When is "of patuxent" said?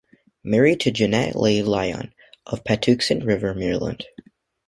2.47-3.23